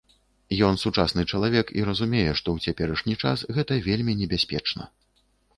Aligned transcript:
Ён 0.67 0.79
сучасны 0.83 1.25
чалавек 1.31 1.67
і 1.81 1.85
разумее, 1.91 2.25
што 2.41 2.47
ў 2.55 2.71
цяперашні 2.71 3.15
час 3.25 3.47
гэта 3.59 3.81
вельмі 3.89 4.19
небяспечна. 4.23 4.91